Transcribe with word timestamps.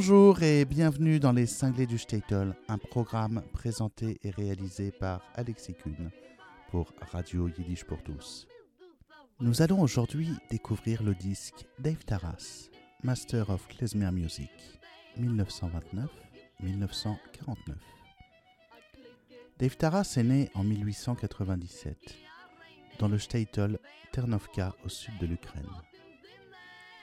Bonjour 0.00 0.44
et 0.44 0.64
bienvenue 0.64 1.18
dans 1.18 1.32
Les 1.32 1.46
Cinglés 1.46 1.84
du 1.84 1.98
Statel, 1.98 2.54
un 2.68 2.78
programme 2.78 3.42
présenté 3.52 4.20
et 4.22 4.30
réalisé 4.30 4.92
par 4.92 5.22
Alexis 5.34 5.74
Kuhn 5.74 6.12
pour 6.70 6.92
Radio 7.10 7.48
Yiddish 7.48 7.82
pour 7.82 8.00
tous. 8.04 8.46
Nous 9.40 9.60
allons 9.60 9.80
aujourd'hui 9.80 10.30
découvrir 10.50 11.02
le 11.02 11.16
disque 11.16 11.66
Dave 11.80 12.04
Taras, 12.06 12.68
Master 13.02 13.50
of 13.50 13.66
Klezmer 13.66 14.12
Music, 14.12 14.52
1929-1949. 15.18 16.06
Dave 19.58 19.76
Taras 19.76 20.14
est 20.16 20.22
né 20.22 20.48
en 20.54 20.62
1897 20.62 21.98
dans 23.00 23.08
le 23.08 23.18
Statel 23.18 23.80
Ternovka 24.12 24.76
au 24.84 24.88
sud 24.88 25.18
de 25.18 25.26
l'Ukraine. 25.26 25.66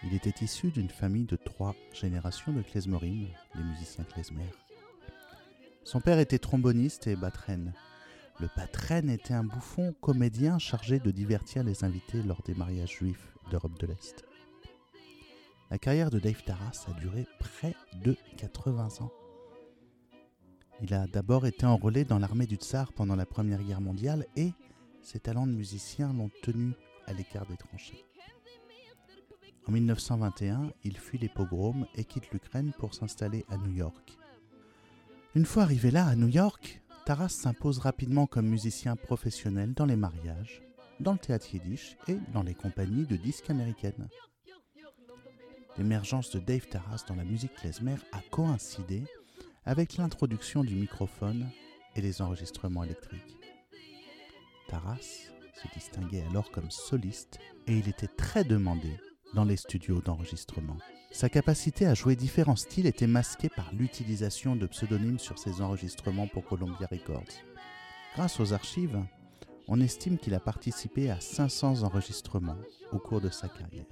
Il 0.06 0.14
était 0.14 0.44
issu 0.44 0.70
d'une 0.70 0.90
famille 0.90 1.26
de 1.26 1.36
trois 1.36 1.76
générations 1.92 2.54
de 2.54 2.62
klezmorim, 2.62 3.28
les 3.56 3.64
musiciens 3.64 4.04
klezmer. 4.04 4.52
Son 5.84 6.00
père 6.00 6.20
était 6.20 6.38
tromboniste 6.38 7.08
et 7.08 7.16
batren. 7.16 7.74
Le 8.40 8.48
batren 8.56 9.10
était 9.10 9.34
un 9.34 9.44
bouffon 9.44 9.96
comédien 10.02 10.60
chargé 10.60 11.00
de 11.00 11.10
divertir 11.10 11.64
les 11.64 11.84
invités 11.84 12.22
lors 12.22 12.44
des 12.44 12.54
mariages 12.54 12.98
juifs 12.98 13.34
d'Europe 13.50 13.80
de 13.80 13.88
l'Est. 13.88 14.24
La 15.72 15.80
carrière 15.80 16.12
de 16.12 16.20
Dave 16.20 16.44
Taras 16.44 16.86
a 16.88 17.00
duré 17.00 17.26
près 17.40 17.74
de 18.04 18.16
80 18.38 19.02
ans. 19.02 19.12
Il 20.82 20.94
a 20.94 21.08
d'abord 21.08 21.48
été 21.48 21.66
enrôlé 21.66 22.06
dans 22.06 22.20
l'armée 22.20 22.46
du 22.46 22.56
tsar 22.58 22.94
pendant 22.94 23.16
la 23.16 23.26
Première 23.26 23.64
Guerre 23.64 23.82
mondiale 23.82 24.28
et 24.36 24.52
ses 25.02 25.20
talents 25.20 25.48
de 25.48 25.54
musicien 25.54 26.14
l'ont 26.14 26.32
tenu 26.44 26.74
à 27.08 27.14
l'écart 27.14 27.46
des 27.48 27.58
tranchées. 27.58 28.04
En 29.68 29.72
1921, 29.72 30.72
il 30.84 30.98
fuit 30.98 31.18
les 31.18 31.30
pogroms 31.30 31.88
et 31.96 32.06
quitte 32.06 32.30
l'Ukraine 32.32 32.72
pour 32.78 32.94
s'installer 32.94 33.46
à 33.50 33.58
New 33.58 33.72
York. 33.72 34.18
Une 35.34 35.46
fois 35.46 35.64
arrivé 35.64 35.90
là, 35.90 36.06
à 36.06 36.16
New 36.16 36.28
York, 36.28 36.82
Taras 37.06 37.30
s'impose 37.30 37.80
rapidement 37.80 38.28
comme 38.28 38.48
musicien 38.48 38.96
professionnel 38.96 39.74
dans 39.74 39.86
les 39.86 39.96
mariages, 39.96 40.62
dans 41.00 41.14
le 41.14 41.18
théâtre 41.18 41.54
yiddish 41.54 41.98
et 42.08 42.18
dans 42.32 42.44
les 42.44 42.54
compagnies 42.54 43.06
de 43.06 43.16
disques 43.16 43.50
américaines. 43.50 44.08
L'émergence 45.78 46.30
de 46.32 46.40
Dave 46.40 46.68
Taras 46.68 47.04
dans 47.08 47.16
la 47.16 47.26
musique 47.26 47.56
klezmer 47.56 47.98
a 48.12 48.22
coïncidé 48.30 49.04
avec 49.66 49.98
l'introduction 49.98 50.64
du 50.64 50.76
microphone 50.76 51.50
et 51.96 52.02
les 52.02 52.22
enregistrements 52.22 52.84
électriques. 52.84 53.38
Taras 54.68 55.28
se 55.54 55.68
distinguait 55.74 56.24
alors 56.30 56.52
comme 56.52 56.70
soliste 56.70 57.40
et 57.66 57.78
il 57.78 57.90
était 57.90 58.08
très 58.08 58.44
demandé 58.44 58.98
dans 59.36 59.44
les 59.44 59.58
studios 59.58 60.02
d'enregistrement. 60.02 60.78
Sa 61.12 61.30
capacité 61.30 61.86
à 61.86 61.94
jouer 61.94 62.16
différents 62.16 62.56
styles 62.56 62.88
était 62.88 63.06
masquée 63.06 63.50
par 63.50 63.72
l'utilisation 63.74 64.56
de 64.56 64.66
pseudonymes 64.66 65.20
sur 65.20 65.38
ses 65.38 65.62
enregistrements 65.62 66.28
pour 66.28 66.46
Columbia 66.46 66.88
Records. 66.90 67.44
Grâce 68.16 68.40
aux 68.40 68.54
archives, 68.54 69.00
on 69.68 69.82
estime 69.82 70.18
qu'il 70.18 70.34
a 70.34 70.40
participé 70.40 71.12
à 71.12 71.20
500 71.20 71.84
enregistrements 71.84 72.58
au 72.92 72.98
cours 72.98 73.22
de 73.22 73.30
sa 73.30 73.50
carrière. 73.50 73.86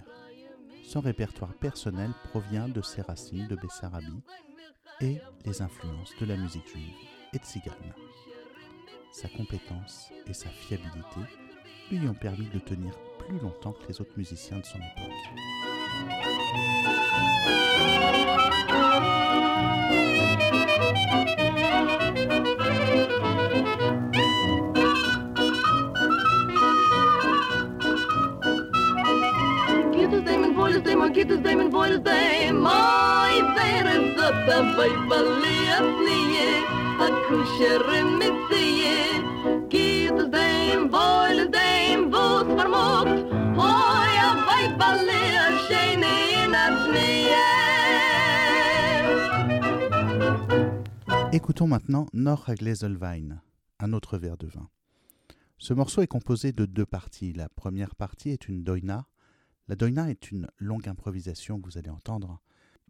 Son 0.84 1.02
répertoire 1.02 1.54
personnel 1.54 2.12
provient 2.30 2.70
de 2.70 2.82
ses 2.82 3.02
racines 3.02 3.48
de 3.48 3.56
Bessarabie 3.56 4.24
et 5.02 5.18
les 5.46 5.62
influences 5.62 6.14
de 6.20 6.26
la 6.26 6.38
musique 6.38 6.68
juive 6.68 6.96
et 7.34 7.40
de 7.40 7.44
Tzigane. 7.44 7.94
Sa 9.12 9.28
compétence 9.30 10.10
et 10.26 10.34
sa 10.34 10.50
fiabilité 10.50 11.20
lui 11.92 12.08
ont 12.08 12.14
permis 12.14 12.50
de 12.50 12.60
tenir 12.60 12.94
plus 13.28 13.40
longtemps 13.40 13.74
que 13.74 13.88
les 13.88 14.02
autres 14.02 14.12
musiciens 14.18 14.58
de 14.60 14.66
son 14.66 14.78
époque. 14.78 15.14
Écoutons 51.34 51.66
maintenant 51.68 52.06
Noch 52.14 52.48
a 52.48 52.54
Gläselwein, 52.54 53.42
un 53.80 53.94
autre 53.94 54.20
verre 54.20 54.38
de 54.38 54.46
vin. 54.46 54.70
Ce 55.58 55.74
morceau 55.74 56.02
est 56.04 56.08
composé 56.08 56.52
de 56.52 56.66
deux 56.66 56.86
parties. 56.86 57.34
La 57.34 57.50
première 57.50 57.96
partie 57.96 58.30
est 58.30 58.48
une 58.48 58.64
doina. 58.64 59.08
La 59.68 59.76
doina 59.76 60.12
est 60.12 60.30
une 60.32 60.48
longue 60.58 60.88
improvisation 60.88 61.60
que 61.60 61.66
vous 61.66 61.78
allez 61.80 61.90
entendre, 61.90 62.40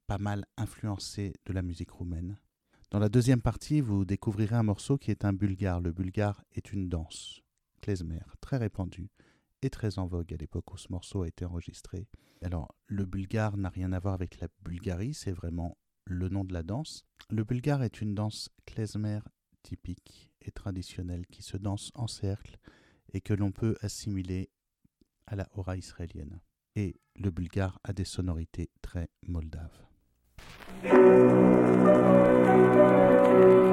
pas 0.07 0.17
mal 0.17 0.45
influencée 0.57 1.33
de 1.45 1.53
la 1.53 1.61
musique 1.61 1.91
roumaine. 1.91 2.37
Dans 2.93 2.99
la 2.99 3.09
deuxième 3.09 3.41
partie, 3.41 3.81
vous 3.81 4.05
découvrirez 4.05 4.55
un 4.55 4.61
morceau 4.61 4.99
qui 4.99 5.09
est 5.09 5.25
un 5.25 5.33
bulgare. 5.33 5.81
Le 5.81 5.91
bulgare 5.91 6.43
est 6.53 6.73
une 6.73 6.89
danse, 6.89 7.41
klezmer, 7.81 8.21
très 8.39 8.57
répandue 8.57 9.09
et 9.63 9.71
très 9.71 9.97
en 9.97 10.05
vogue 10.05 10.31
à 10.31 10.37
l'époque 10.37 10.71
où 10.71 10.77
ce 10.77 10.91
morceau 10.91 11.23
a 11.23 11.27
été 11.27 11.43
enregistré. 11.43 12.07
Alors, 12.43 12.75
le 12.85 13.05
bulgare 13.05 13.57
n'a 13.57 13.69
rien 13.69 13.93
à 13.93 13.99
voir 13.99 14.13
avec 14.13 14.39
la 14.39 14.47
Bulgarie, 14.63 15.15
c'est 15.15 15.31
vraiment 15.31 15.75
le 16.05 16.29
nom 16.29 16.43
de 16.43 16.53
la 16.53 16.61
danse. 16.61 17.03
Le 17.31 17.43
bulgare 17.43 17.81
est 17.81 17.99
une 17.99 18.13
danse 18.13 18.49
klezmer 18.67 19.21
typique 19.63 20.29
et 20.43 20.51
traditionnelle 20.51 21.25
qui 21.25 21.41
se 21.41 21.57
danse 21.57 21.91
en 21.95 22.05
cercle 22.05 22.59
et 23.11 23.21
que 23.21 23.33
l'on 23.33 23.51
peut 23.51 23.75
assimiler 23.81 24.51
à 25.25 25.35
la 25.35 25.49
hora 25.55 25.77
israélienne. 25.77 26.41
Et 26.75 27.01
le 27.15 27.31
bulgare 27.31 27.79
a 27.83 27.91
des 27.91 28.05
sonorités 28.05 28.69
très 28.83 29.09
moldaves. 29.23 29.81
Thank 33.33 33.67
you. 33.67 33.72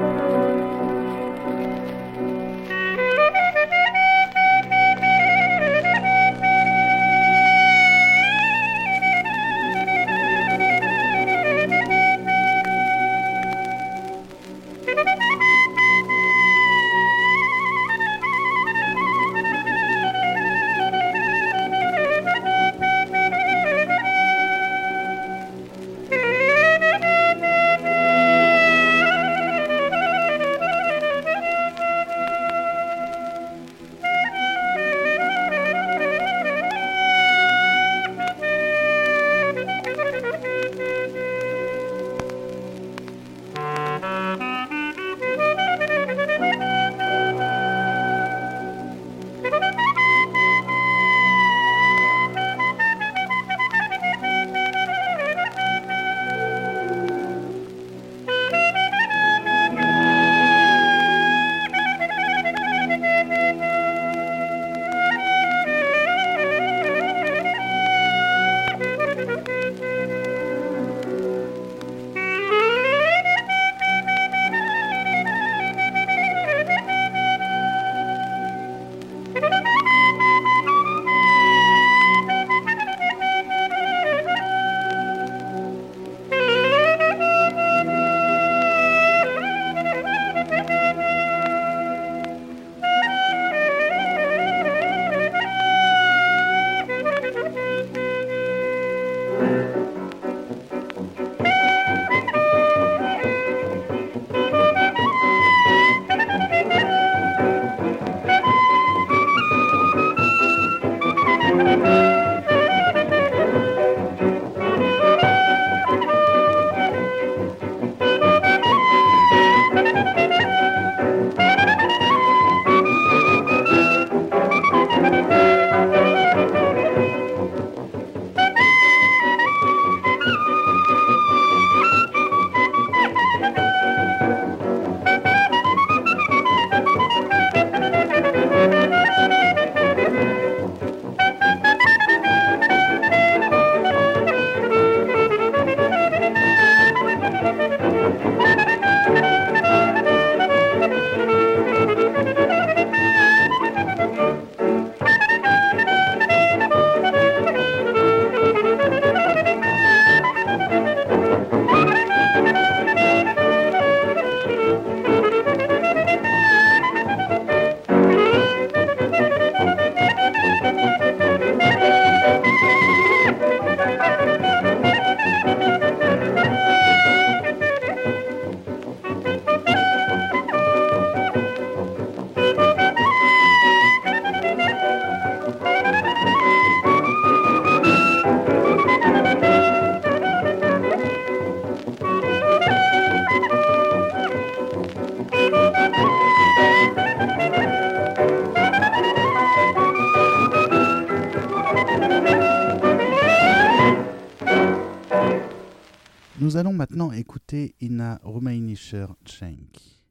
Nous 206.51 206.57
allons 206.57 206.73
maintenant 206.73 207.13
écouter 207.13 207.77
Ina 207.79 208.19
Rumainischer 208.25 209.05
Cenk 209.25 210.03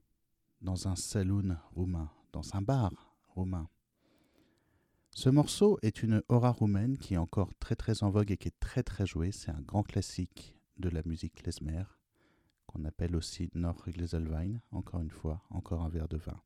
dans 0.63 0.89
un 0.89 0.97
saloon 0.97 1.59
roumain, 1.75 2.11
dans 2.33 2.57
un 2.57 2.63
bar 2.63 3.15
roumain. 3.29 3.69
Ce 5.11 5.29
morceau 5.29 5.79
est 5.83 6.03
une 6.03 6.23
aura 6.31 6.49
roumaine 6.49 6.97
qui 6.97 7.13
est 7.13 7.19
encore 7.19 7.53
très 7.57 7.77
très 7.77 8.03
en 8.03 8.09
vogue 8.09 8.31
et 8.31 8.39
qui 8.39 8.49
est 8.49 8.59
très 8.59 8.83
très 8.83 9.05
jouée. 9.05 9.33
C'est 9.33 9.51
un 9.51 9.61
grand 9.61 9.83
classique 9.83 10.57
de 10.79 10.89
la 10.89 11.03
musique 11.05 11.35
klezmer 11.35 11.85
qu'on 12.67 12.87
appelle 12.87 13.17
aussi 13.17 13.51
Norgleselwein, 13.55 14.63
encore 14.71 15.03
une 15.03 15.11
fois, 15.11 15.43
encore 15.51 15.83
un 15.83 15.91
verre 15.91 16.09
de 16.09 16.17
vin. 16.17 16.41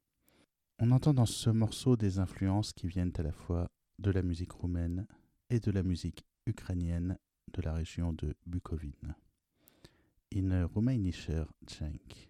On 0.81 0.91
entend 0.91 1.15
dans 1.15 1.25
ce 1.25 1.51
morceau 1.51 1.97
des 1.97 2.19
influences 2.19 2.73
qui 2.73 2.89
viennent 2.89 3.13
à 3.17 3.23
la 3.23 3.31
fois 3.31 3.71
de 4.01 4.11
la 4.11 4.23
musique 4.23 4.51
roumaine 4.51 5.07
et 5.51 5.61
de 5.61 5.71
la 5.71 5.85
musique 5.85 6.27
ukrainienne 6.47 7.17
de 7.53 7.63
la 7.63 7.73
région 7.73 8.13
de 8.13 8.35
Bukovine. 8.45 9.15
In 10.35 10.51
Rumainischer 10.75 11.47
Cenk. 11.65 12.27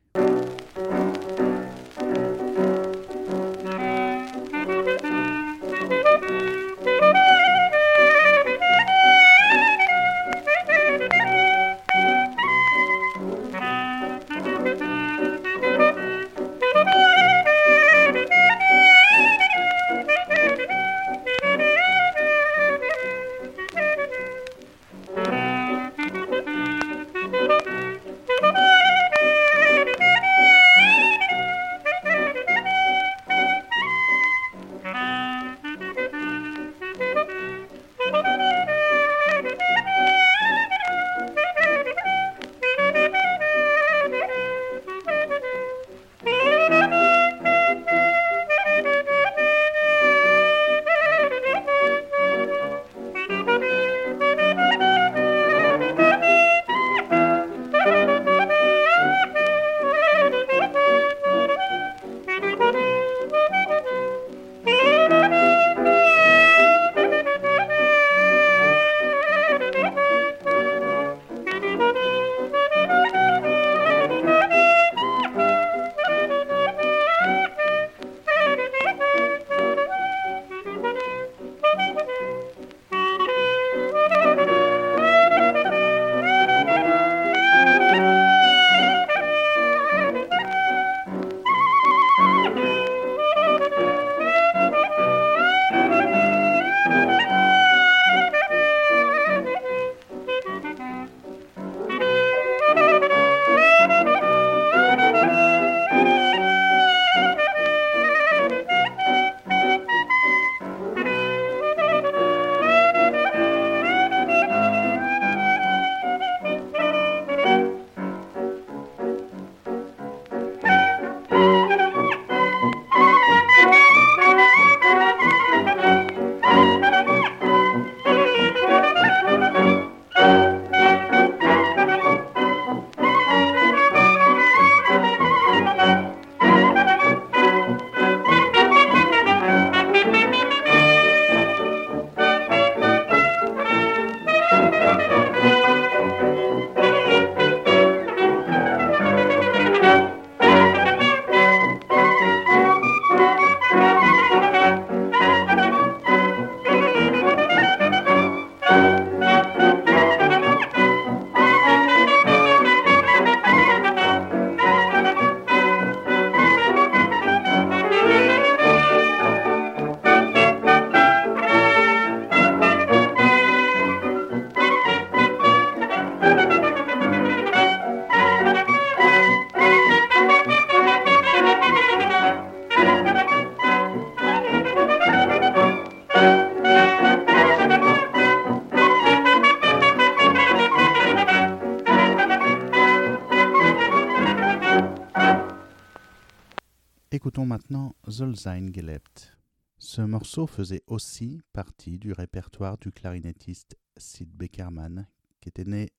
Maintenant 197.47 197.95
Zolzain 198.09 198.73
gelebt. 198.73 199.37
Ce 199.79 200.01
morceau 200.01 200.47
faisait 200.47 200.83
aussi 200.87 201.41
partie 201.53 201.99
du 201.99 202.13
répertoire 202.13 202.79
du 202.79 202.93
clarinettiste 202.93 203.77
Sid 203.97 204.31
Beckerman, 204.35 205.07
qui 205.41 205.49
était 205.49 205.65
né 205.65 205.91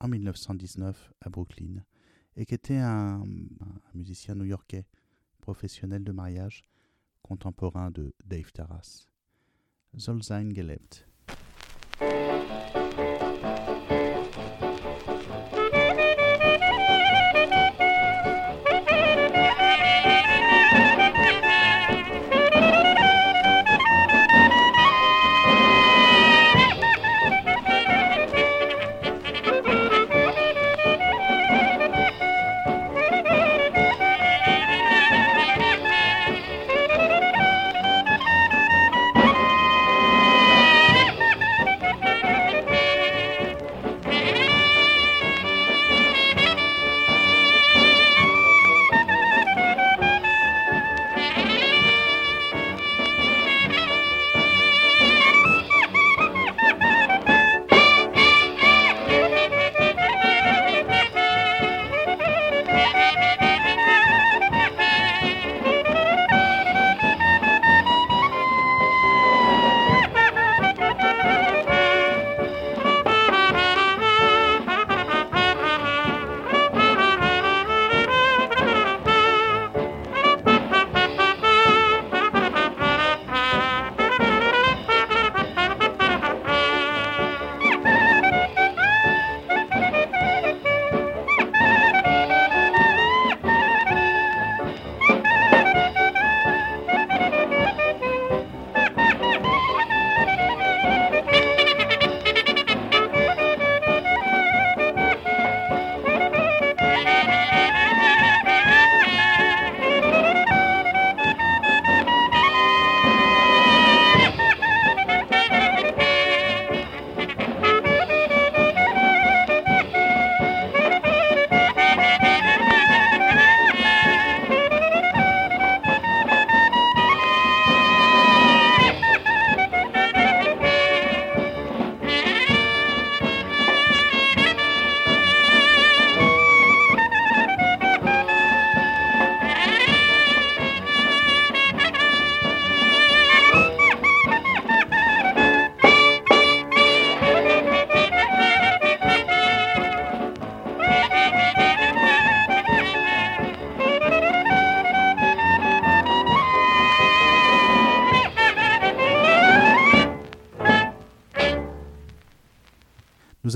en 0.00 0.08
1919 0.08 1.12
à 1.20 1.30
Brooklyn 1.30 1.82
et 2.36 2.46
qui 2.46 2.54
était 2.54 2.76
un, 2.76 3.24
musicien 3.94 4.34
new-yorkais, 4.34 4.86
professionnel 5.40 6.04
de 6.04 6.12
mariage, 6.12 6.62
contemporain 7.22 7.90
de 7.90 8.14
Dave 8.24 8.52
Taras. 8.52 9.06
Zolzain 9.96 10.50
gelebt. 10.54 11.06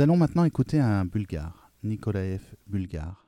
Allons 0.04 0.18
maintenant 0.18 0.44
écouter 0.44 0.80
un 0.80 1.06
bulgare, 1.06 1.73
Nikolaev 1.82 2.56
Bulgare. 2.66 3.26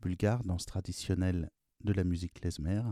Bulgare, 0.00 0.42
danse 0.42 0.66
traditionnelle 0.66 1.48
de 1.84 1.92
la 1.92 2.02
musique 2.02 2.40
klezmer. 2.40 2.82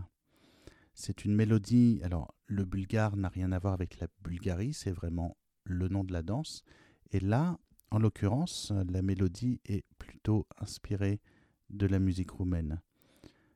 C'est 0.95 1.25
une 1.25 1.35
mélodie. 1.35 2.01
Alors, 2.05 2.37
le 2.47 2.65
bulgare 2.65 3.17
n'a 3.17 3.29
rien 3.29 3.51
à 3.51 3.59
voir 3.59 3.75
avec 3.75 3.99
la 3.99 4.07
Bulgarie, 4.23 4.73
c'est 4.75 4.93
vraiment 4.93 5.37
le 5.65 5.89
nom 5.89 6.05
de 6.05 6.13
la 6.13 6.23
danse. 6.23 6.63
Et 7.11 7.19
là, 7.19 7.59
en 7.91 7.99
l'occurrence, 7.99 8.73
la 8.89 9.03
mélodie 9.03 9.61
est 9.65 9.85
plutôt 9.99 10.47
inspirée 10.59 11.21
de 11.69 11.89
la 11.89 11.99
musique 11.99 12.31
roumaine. 12.31 12.81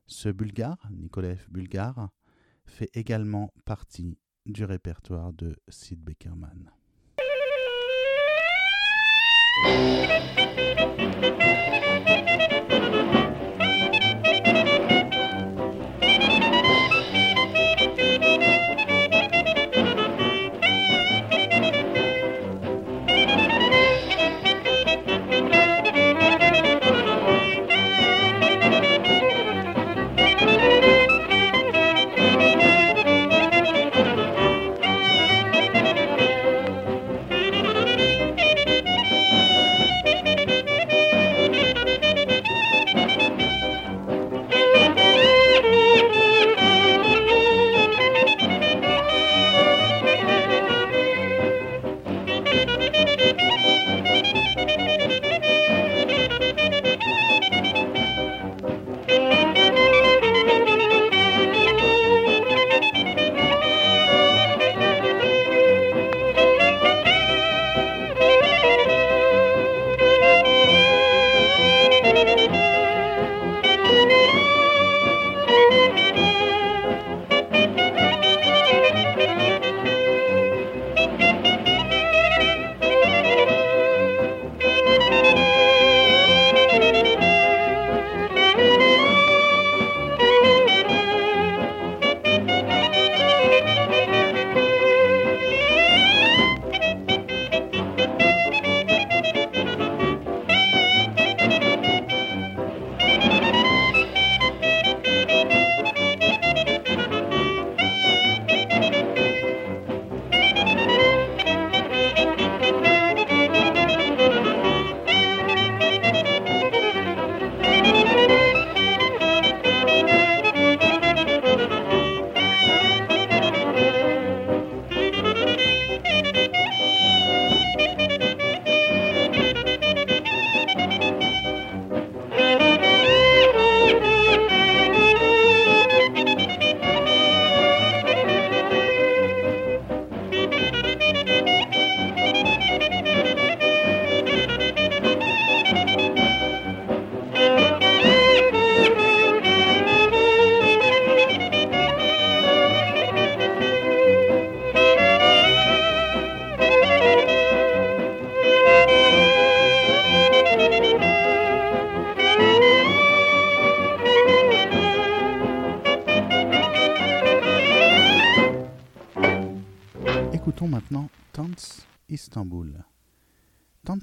Ce 0.09 0.31
bulgare, 0.31 0.85
Nikolaev 0.91 1.47
Bulgare, 1.49 2.11
fait 2.67 2.91
également 2.93 3.55
partie 3.65 4.19
du 4.47 4.65
répertoire 4.65 5.33
de 5.33 5.55
Sid 5.69 6.01
Beckerman. 6.03 6.74
Istanbul. 9.67 9.94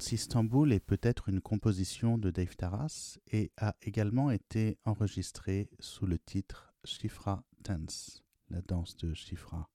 Tanz 0.02 0.12
Istanbul 0.14 0.72
est 0.72 0.80
peut-être 0.80 1.28
une 1.28 1.40
composition 1.40 2.18
de 2.18 2.32
Dave 2.32 2.56
Taras 2.56 3.18
et 3.30 3.52
a 3.56 3.76
également 3.82 4.32
été 4.32 4.76
enregistrée 4.84 5.70
sous 5.78 6.06
le 6.06 6.18
titre 6.18 6.74
Shifra 6.82 7.44
Dance, 7.60 8.24
la 8.50 8.62
danse 8.62 8.96
de 8.96 9.14
Shifra. 9.14 9.70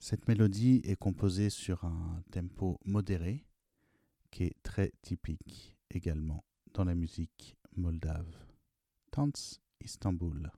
Cette 0.00 0.26
mélodie 0.26 0.80
est 0.82 0.96
composée 0.96 1.48
sur 1.48 1.84
un 1.84 2.24
tempo 2.32 2.80
modéré 2.84 3.44
qui 4.32 4.42
est 4.42 4.56
très 4.64 4.90
typique 5.00 5.76
également 5.88 6.42
dans 6.74 6.84
la 6.84 6.96
musique 6.96 7.56
moldave. 7.76 8.34
Tanz 9.12 9.60
Istanbul. 9.80 10.50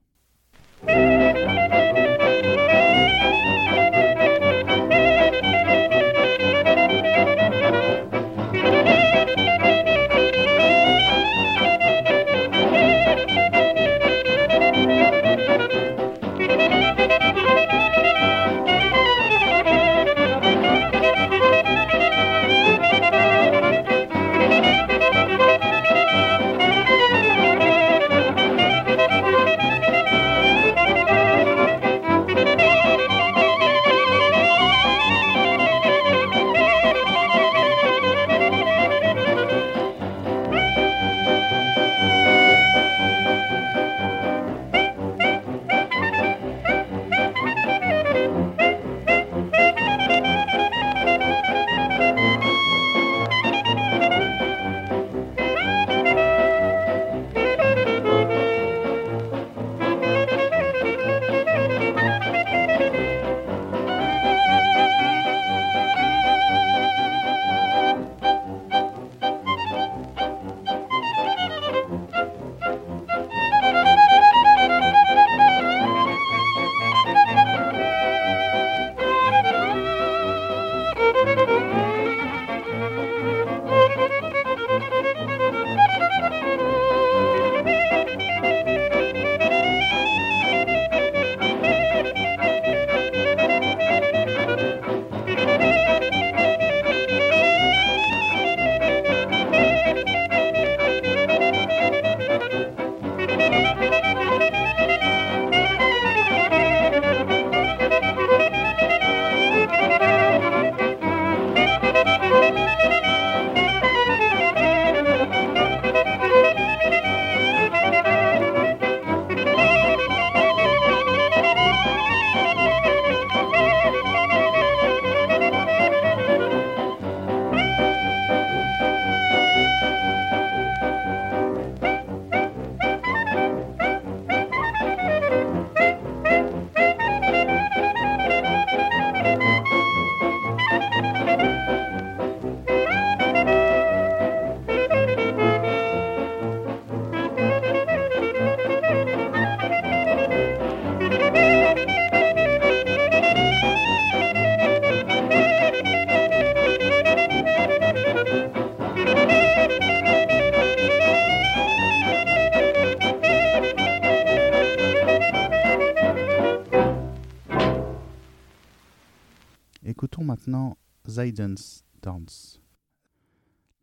Zaiden's 171.09 171.83
Dance, 172.01 172.61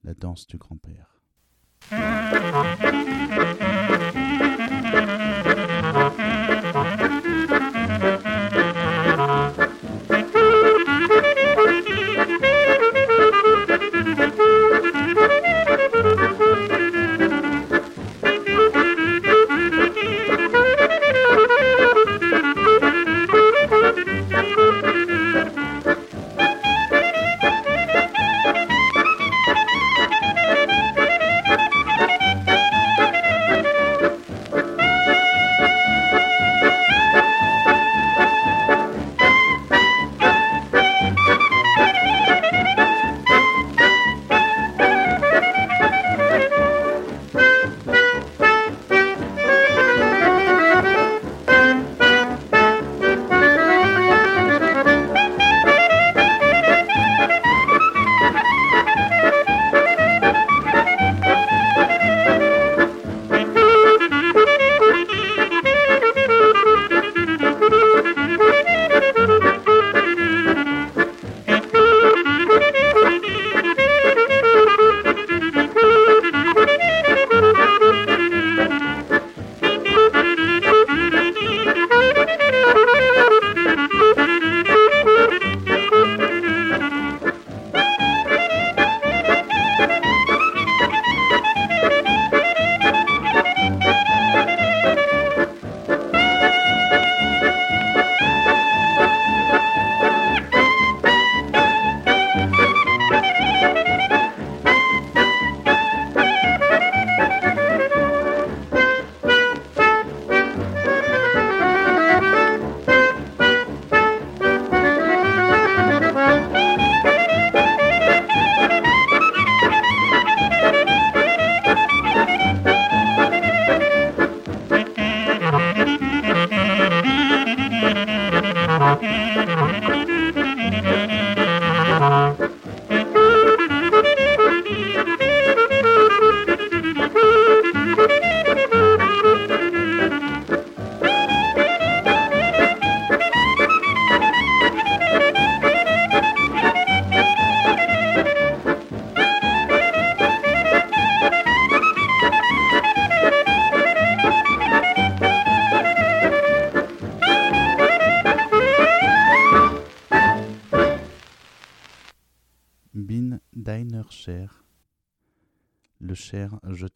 la 0.04 0.14
danse 0.14 0.46
du 0.46 0.58
grand-père. 0.58 1.20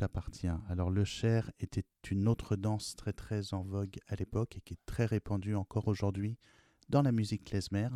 T'appartiens. 0.00 0.62
Alors 0.70 0.88
le 0.88 1.04
Cher 1.04 1.52
était 1.60 1.84
une 2.10 2.26
autre 2.26 2.56
danse 2.56 2.96
très 2.96 3.12
très 3.12 3.52
en 3.52 3.62
vogue 3.62 3.98
à 4.08 4.16
l'époque 4.16 4.56
et 4.56 4.62
qui 4.62 4.72
est 4.72 4.86
très 4.86 5.04
répandue 5.04 5.54
encore 5.54 5.88
aujourd'hui 5.88 6.38
dans 6.88 7.02
la 7.02 7.12
musique 7.12 7.44
klezmer. 7.44 7.90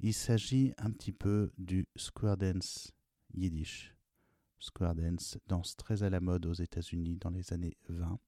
Il 0.00 0.14
s'agit 0.14 0.72
un 0.78 0.90
petit 0.90 1.12
peu 1.12 1.52
du 1.58 1.86
square 1.96 2.38
dance 2.38 2.94
yiddish. 3.34 3.94
Square 4.58 4.94
dance, 4.94 5.36
danse 5.46 5.76
très 5.76 6.02
à 6.02 6.08
la 6.08 6.20
mode 6.20 6.46
aux 6.46 6.54
États-Unis 6.54 7.18
dans 7.18 7.28
les 7.28 7.52
années 7.52 7.76
20. 7.90 8.18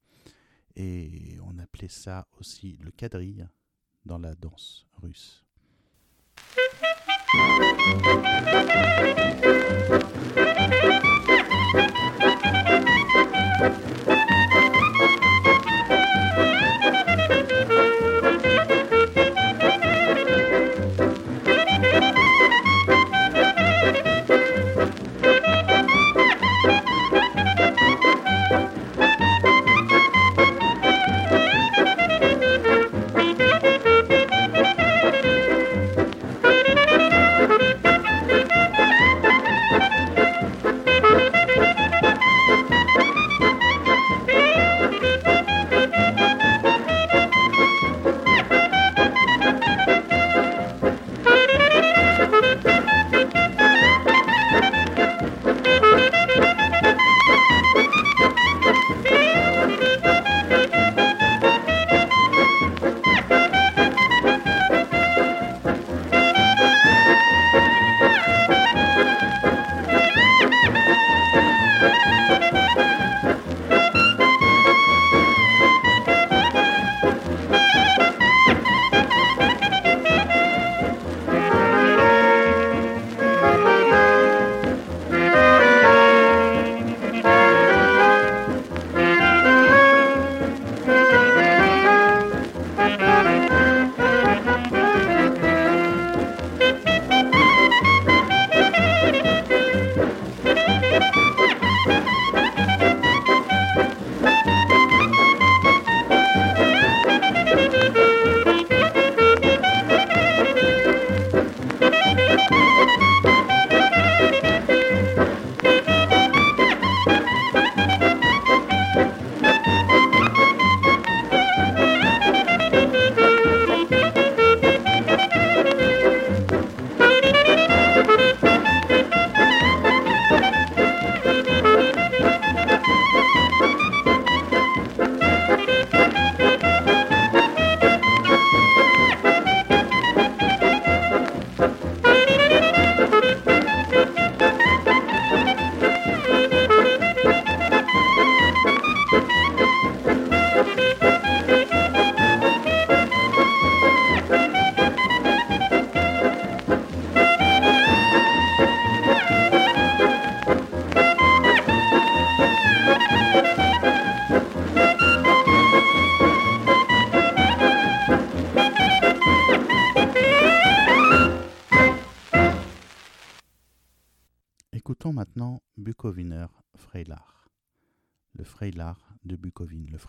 Et 0.75 1.39
on 1.41 1.57
appelait 1.57 1.87
ça 1.87 2.27
aussi 2.39 2.77
le 2.83 2.91
quadrille 2.91 3.47
dans 4.05 4.19
la 4.19 4.35
danse 4.35 4.85
russe. 5.01 5.43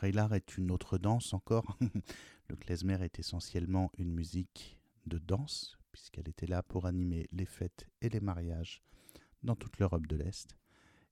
Freilar 0.03 0.35
est 0.35 0.59
une 0.59 0.73
autre 0.73 0.99
danse 0.99 1.33
encore. 1.33 1.79
le 2.49 2.57
klezmer 2.57 3.01
est 3.05 3.21
essentiellement 3.21 3.93
une 3.99 4.11
musique 4.12 4.77
de 5.07 5.19
danse, 5.19 5.79
puisqu'elle 5.93 6.29
était 6.29 6.49
là 6.49 6.65
pour 6.65 6.87
animer 6.87 7.29
les 7.31 7.47
fêtes 7.47 7.87
et 8.01 8.09
les 8.09 8.19
mariages 8.19 8.83
dans 9.45 9.55
toute 9.55 9.79
l'Europe 9.79 10.09
de 10.09 10.17
l'Est. 10.17 10.57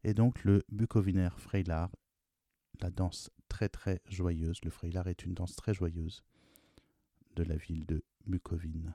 Et 0.02 0.12
donc 0.12 0.42
le 0.42 0.64
Bukowiner 0.72 1.28
Freilar, 1.36 1.94
la 2.80 2.90
danse 2.90 3.30
très 3.48 3.68
très 3.68 4.02
joyeuse. 4.08 4.58
Le 4.64 4.70
Freilar 4.70 5.06
est 5.06 5.22
une 5.22 5.34
danse 5.34 5.54
très 5.54 5.72
joyeuse 5.72 6.24
de 7.36 7.44
la 7.44 7.54
ville 7.54 7.86
de 7.86 8.02
Bukovine. 8.26 8.92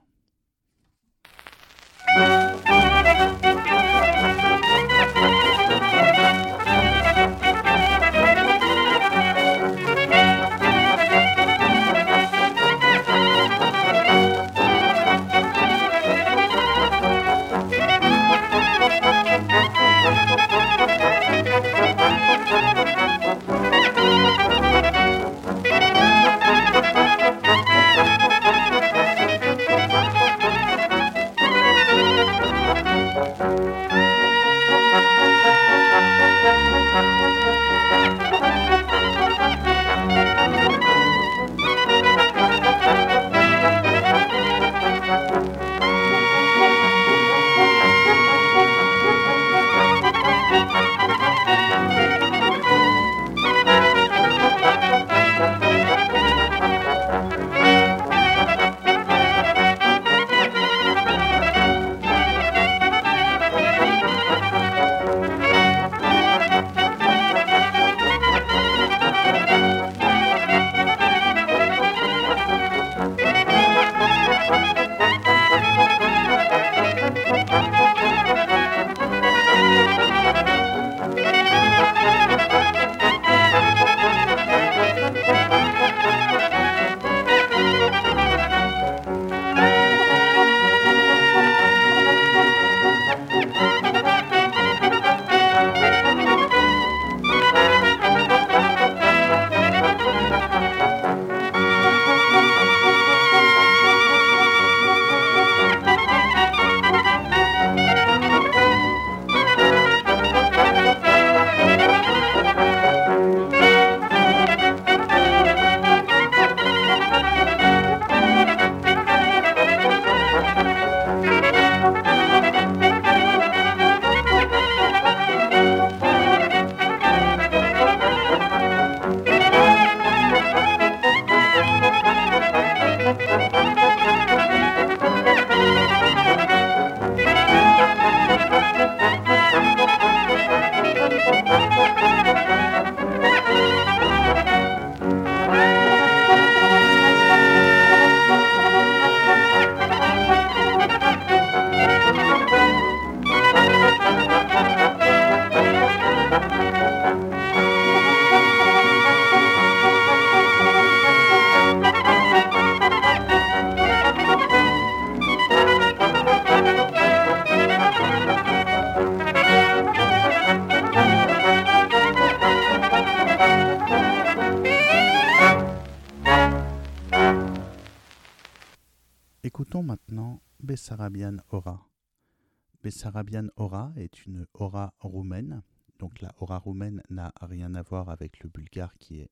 Bessarabian 183.06 183.50
Aura 183.58 183.94
est 183.98 184.26
une 184.26 184.48
aura 184.56 184.96
roumaine. 185.00 185.62
Donc 186.00 186.22
la 186.22 186.34
aura 186.40 186.58
roumaine 186.58 187.04
n'a 187.12 187.32
rien 187.40 187.76
à 187.76 187.84
voir 187.84 188.10
avec 188.10 188.40
le 188.40 188.50
bulgare 188.50 188.96
qui 188.98 189.20
est 189.20 189.30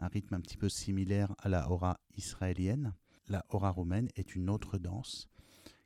un 0.00 0.08
rythme 0.08 0.34
un 0.34 0.40
petit 0.40 0.56
peu 0.56 0.68
similaire 0.68 1.32
à 1.38 1.48
la 1.48 1.70
aura 1.70 2.00
israélienne. 2.16 2.92
La 3.28 3.44
aura 3.50 3.70
roumaine 3.70 4.08
est 4.16 4.34
une 4.34 4.50
autre 4.50 4.78
danse 4.78 5.28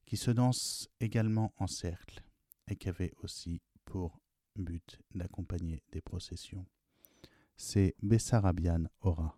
qui 0.06 0.16
se 0.16 0.30
danse 0.30 0.88
également 1.00 1.52
en 1.58 1.66
cercle 1.66 2.24
et 2.66 2.76
qui 2.76 2.88
avait 2.88 3.12
aussi 3.22 3.60
pour 3.84 4.18
but 4.56 4.98
d'accompagner 5.14 5.82
des 5.92 6.00
processions. 6.00 6.64
C'est 7.58 7.94
Bessarabian 8.00 8.84
Aura. 9.02 9.36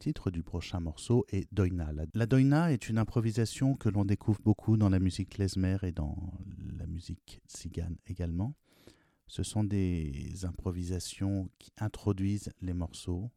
Titre 0.00 0.30
du 0.30 0.42
prochain 0.42 0.80
morceau 0.80 1.26
est 1.28 1.46
Doina. 1.52 1.92
La, 2.14 2.26
doina 2.26 2.72
est 2.72 2.88
une 2.88 2.96
improvisation 2.96 3.76
que 3.76 3.90
l'on 3.90 4.06
découvre 4.06 4.40
beaucoup 4.42 4.78
dans 4.78 4.88
la 4.88 4.98
musique 4.98 5.28
klezmer 5.28 5.76
et 5.82 5.92
dans 5.92 6.16
la 6.78 6.86
musique 6.86 7.42
tzigane 7.46 7.96
également. 8.06 8.54
Ce 9.26 9.42
sont 9.42 9.62
des 9.62 10.44
improvisations 10.44 11.50
qui 11.58 11.70
introduisent 11.78 12.50
les 12.62 12.72
morceaux, 12.72 13.30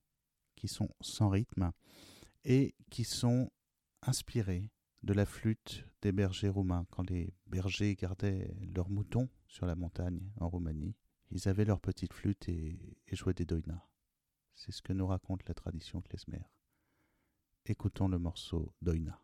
qui 0.56 0.69
sont 0.69 0.89
sans 1.02 1.30
rythme 1.30 1.71
et 2.45 2.73
qui 2.89 3.04
sont 3.04 3.52
inspirées 4.02 4.71
de 5.04 5.13
la 5.13 5.26
flûte 5.26 5.86
des 6.02 6.13
bergers 6.13 6.49
roumains. 6.49 6.86
Quand 6.91 7.10
les 7.10 7.34
bergers 7.45 7.95
gardaient 7.95 8.56
leurs 8.73 8.89
moutons 8.89 9.28
sur 9.47 9.65
la 9.65 9.76
montagne 9.76 10.32
en 10.39 10.47
Roumanie, 10.47 10.95
ils 11.30 11.49
avaient 11.49 11.65
leur 11.65 11.82
petite 11.82 12.13
flûte 12.13 12.47
et, 12.47 12.80
et 13.10 13.15
jouaient 13.17 13.34
des 13.34 13.45
doinas. 13.45 13.84
C'est 14.55 14.71
ce 14.71 14.81
que 14.81 14.93
nous 14.93 15.07
raconte 15.07 15.47
la 15.47 15.53
tradition 15.53 16.01
klezmer. 16.01 16.45
Écoutons 17.65 18.07
le 18.07 18.19
morceau 18.19 18.73
Doina. 18.81 19.19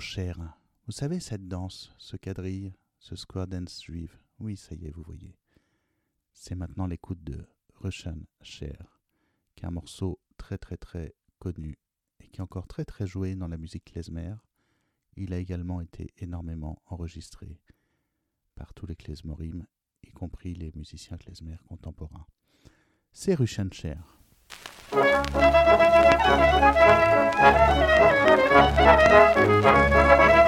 Cher. 0.00 0.38
Vous 0.86 0.92
savez 0.92 1.18
cette 1.18 1.48
danse, 1.48 1.92
ce 1.98 2.16
quadrille, 2.16 2.72
ce 2.98 3.16
square 3.16 3.48
dance 3.48 3.82
juive? 3.82 4.16
Oui, 4.38 4.56
ça 4.56 4.74
y 4.74 4.86
est, 4.86 4.90
vous 4.90 5.02
voyez. 5.02 5.36
C'est 6.32 6.54
maintenant 6.54 6.86
l'écoute 6.86 7.22
de 7.24 7.44
Russian 7.74 8.18
Cher, 8.40 9.00
qui 9.56 9.64
est 9.64 9.68
un 9.68 9.72
morceau 9.72 10.20
très 10.36 10.56
très 10.56 10.76
très 10.76 11.14
connu 11.38 11.78
et 12.20 12.28
qui 12.28 12.40
est 12.40 12.42
encore 12.42 12.68
très 12.68 12.84
très 12.84 13.06
joué 13.06 13.34
dans 13.34 13.48
la 13.48 13.56
musique 13.56 13.86
klezmer. 13.86 14.34
Il 15.16 15.32
a 15.32 15.38
également 15.38 15.80
été 15.80 16.12
énormément 16.18 16.80
enregistré 16.86 17.60
par 18.54 18.72
tous 18.74 18.86
les 18.86 18.96
klezmorim, 18.96 19.66
y 20.04 20.10
compris 20.12 20.54
les 20.54 20.70
musiciens 20.76 21.18
klezmer 21.18 21.56
contemporains. 21.66 22.26
C'est 23.12 23.34
Russian 23.34 23.68
Cher. 23.72 24.17
Thank 24.90 25.12
you. 30.42 30.47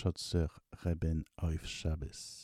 Schotzer 0.00 0.48
Reben 0.82 1.26
auf 1.36 1.66
Shabbos. 1.66 2.39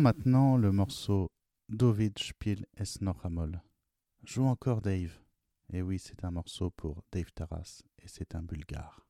Maintenant 0.00 0.56
le 0.56 0.72
morceau 0.72 1.30
David 1.68 2.18
Spiel 2.18 2.66
es 2.76 3.00
noch. 3.00 3.22
Joue 4.24 4.44
encore 4.44 4.82
Dave. 4.82 5.18
Et 5.72 5.82
oui, 5.82 5.98
c'est 5.98 6.24
un 6.24 6.30
morceau 6.30 6.70
pour 6.70 7.02
Dave 7.12 7.32
Taras 7.34 7.82
et 7.98 8.06
c'est 8.06 8.34
un 8.34 8.42
bulgare. 8.42 9.06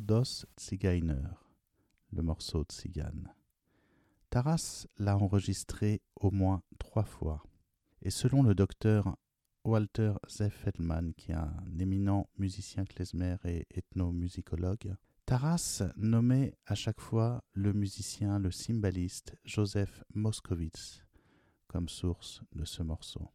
Dos 0.00 0.46
Zigeiner, 0.58 1.28
le 2.12 2.22
morceau 2.22 2.64
de. 2.64 3.28
Taras 4.30 4.86
l'a 4.96 5.16
enregistré 5.16 6.00
au 6.16 6.30
moins 6.30 6.62
trois 6.78 7.04
fois. 7.04 7.42
Et 8.00 8.10
selon 8.10 8.42
le 8.42 8.54
docteur 8.54 9.16
Walter 9.64 10.14
Zeffelman, 10.28 11.12
qui 11.14 11.32
est 11.32 11.36
un 11.36 11.54
éminent 11.78 12.28
musicien 12.38 12.84
klezmer 12.84 13.36
et 13.44 13.66
ethnomusicologue, 13.70 14.96
Taras 15.26 15.82
nommait 15.96 16.54
à 16.66 16.74
chaque 16.74 17.00
fois 17.00 17.44
le 17.52 17.72
musicien, 17.72 18.38
le 18.38 18.50
cymbaliste 18.50 19.36
Joseph 19.44 20.02
Moskowitz 20.14 21.04
comme 21.68 21.88
source 21.88 22.42
de 22.54 22.64
ce 22.64 22.82
morceau. 22.82 23.30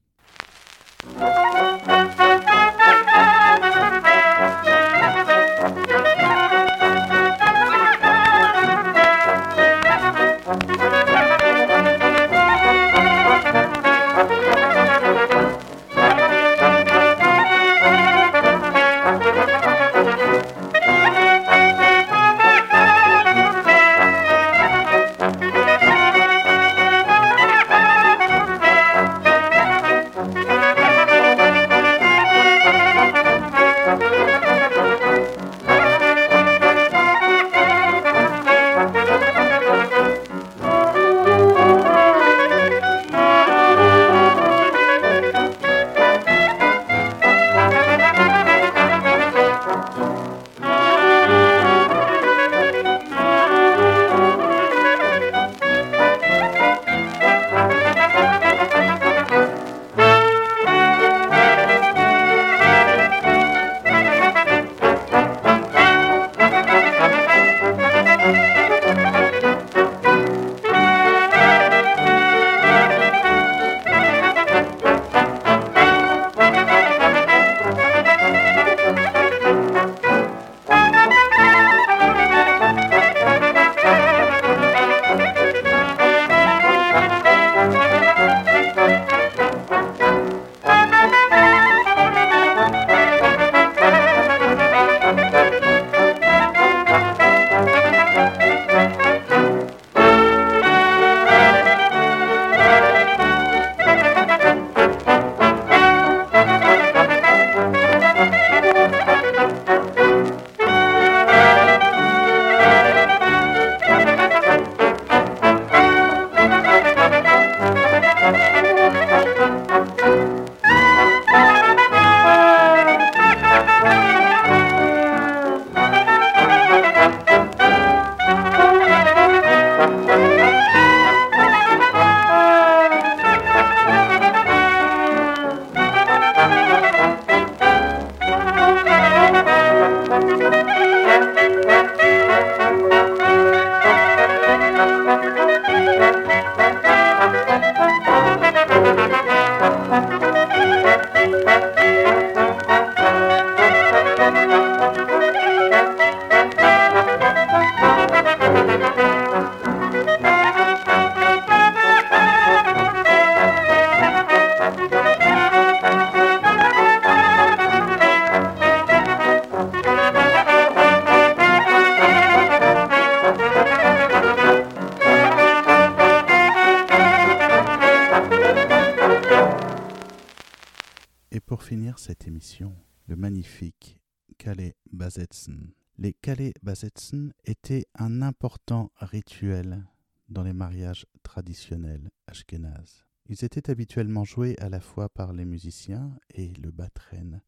Traditionnels 191.68 192.10
ashkénazes. 192.28 193.06
Ils 193.28 193.44
étaient 193.44 193.70
habituellement 193.70 194.24
joués 194.24 194.58
à 194.60 194.70
la 194.70 194.80
fois 194.80 195.10
par 195.10 195.34
les 195.34 195.44
musiciens 195.44 196.18
et 196.34 196.54
le 196.54 196.72
batren. 196.72 197.42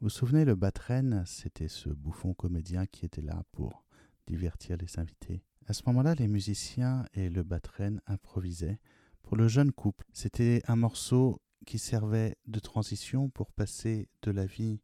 Vous 0.00 0.06
vous 0.06 0.10
souvenez, 0.10 0.44
le 0.44 0.56
batren, 0.56 1.22
c'était 1.26 1.68
ce 1.68 1.88
bouffon 1.88 2.34
comédien 2.34 2.86
qui 2.86 3.06
était 3.06 3.22
là 3.22 3.44
pour 3.52 3.84
divertir 4.26 4.76
les 4.78 4.98
invités. 4.98 5.44
À 5.66 5.74
ce 5.74 5.82
moment-là, 5.86 6.16
les 6.16 6.26
musiciens 6.26 7.04
et 7.14 7.28
le 7.28 7.44
batren 7.44 8.00
improvisaient. 8.06 8.80
Pour 9.22 9.36
le 9.36 9.46
jeune 9.46 9.70
couple, 9.70 10.06
c'était 10.12 10.62
un 10.66 10.76
morceau 10.76 11.40
qui 11.64 11.78
servait 11.78 12.36
de 12.48 12.58
transition 12.58 13.30
pour 13.30 13.52
passer 13.52 14.08
de 14.22 14.32
la 14.32 14.44
vie 14.44 14.80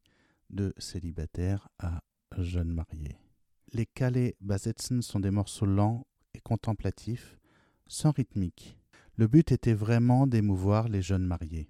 de 0.51 0.73
célibataire 0.79 1.69
à 1.81 2.05
jeune 2.37 2.71
marié. 2.71 3.19
Les 3.73 3.87
Calais 3.87 4.37
Basetzen 4.41 5.03
sont 5.03 5.19
des 5.19 5.33
morceaux 5.33 5.67
lents 5.67 6.07
et 6.33 6.41
contemplatifs, 6.41 7.38
sans 7.89 8.13
rythmique. 8.13 8.79
Le 9.17 9.27
but 9.27 9.51
était 9.51 9.75
vraiment 9.75 10.27
d'émouvoir 10.27 10.89
les 10.89 11.03
jeunes 11.03 11.27
mariés. 11.27 11.69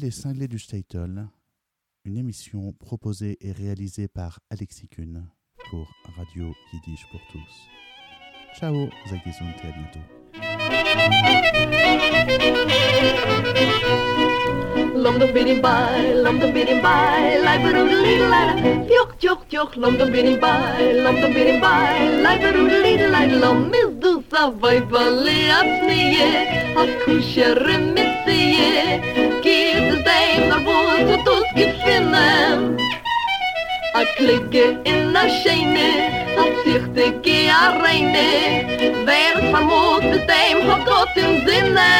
Les 0.00 0.10
Cinglés 0.10 0.48
du 0.48 0.58
Statel, 0.58 1.28
une 2.04 2.16
émission 2.16 2.72
proposée 2.72 3.36
et 3.42 3.52
réalisée 3.52 4.08
par 4.08 4.40
Alexis 4.48 4.88
Kuhn 4.88 5.28
pour 5.68 5.86
Radio 6.16 6.54
Yiddish 6.72 7.06
pour 7.10 7.20
tous. 7.30 7.68
Ciao, 8.58 8.88
gesund 9.06 9.52
et 9.62 9.66
à 9.66 9.72
bientôt. 9.72 10.00
Klicke 34.30 34.80
in 34.86 35.16
a 35.16 35.28
scheine, 35.28 35.90
a 36.38 36.44
zichte 36.62 37.20
ge 37.20 37.48
a 37.50 37.80
reine, 37.82 38.30
wer 39.04 39.36
vermut 39.50 40.02
bis 40.02 40.24
dem 40.30 40.58
hat 40.70 40.86
Gott 40.86 41.16
im 41.16 41.32
Sinne. 41.44 41.90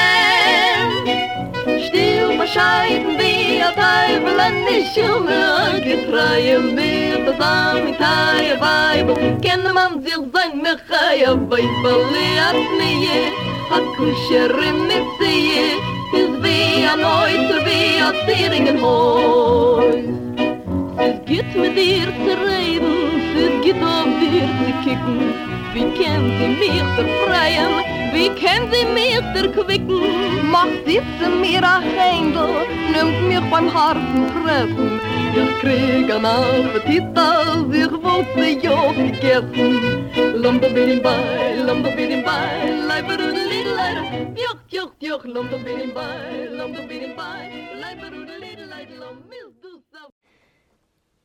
Stil 1.86 2.38
bescheiden 2.38 3.18
wie 3.18 3.60
a 3.60 3.72
Teufel 3.72 4.38
an 4.46 4.56
die 4.68 4.84
Schuhe 4.92 5.80
Getreue 5.82 6.60
mit 6.60 7.26
das 7.26 7.40
Amitaya 7.40 8.56
Weibel 8.60 9.16
Kenne 9.42 9.72
man 9.72 10.00
sich 10.04 10.22
sein 10.32 10.62
Mechaya 10.62 11.32
Weibel 11.50 12.00
Leat 12.12 12.60
Nie 12.78 13.32
Hat 13.70 13.86
Kusher 13.96 14.54
mit 14.88 15.06
Sie 15.18 15.74
Is 16.20 16.32
wie 16.42 16.86
a 16.86 16.94
Neuter 16.94 17.60
wie 17.66 18.00
a 18.00 18.10
Zieringen 18.24 18.80
Häus 18.80 19.94
Es 19.96 20.29
geht 21.30 21.54
mit 21.54 21.76
dir 21.76 22.08
zu 22.24 22.32
reden 22.50 22.96
Es 23.44 23.64
geht 23.64 23.82
auf 23.82 24.10
dir 24.20 24.48
zu 24.60 24.70
kicken. 24.84 25.20
Wie 25.72 25.88
kennt 25.98 26.30
sie 26.38 26.48
mich 26.60 26.82
befreien? 26.96 27.72
Wie 28.12 28.30
kennt 28.40 28.74
sie 28.74 28.84
mich 28.96 29.22
erquicken 29.40 30.02
Mach 30.50 30.72
sitze 30.84 31.28
mir 31.40 31.62
a 31.62 31.80
Händel 31.80 32.66
Nimmt 32.92 33.28
mich 33.28 33.50
beim 33.50 33.72
harten 33.72 34.26
Treffen. 34.34 35.00
Ich 35.40 35.60
krieg 35.60 36.10
an 36.12 36.26
Appetit 36.26 37.16
Als 37.16 37.72
ich 37.82 37.92
wollte 38.04 38.66
ja 38.66 38.92
gegessen 38.92 40.10
Lomba 40.42 40.68
bidim 40.68 41.00
bei, 41.00 41.54
lomba 41.64 41.90
bidim 41.90 42.24
bei 42.24 42.70
Leiberudelid 42.88 43.68
leider 43.76 44.04
Joch, 44.34 44.60
joch, 44.68 44.92
joch 44.98 45.24
Lomba 45.24 45.56
bidim 45.58 45.94
bei, 45.94 46.48
lomba 46.58 46.80
bidim 46.88 47.14
bei 47.16 47.42
Leiberudelid 47.80 48.40
leider 48.40 48.40
Lom 48.40 48.40
mis 48.40 48.40
du 48.40 48.46
so 48.46 48.49